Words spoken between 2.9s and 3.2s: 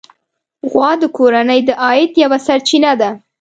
ده.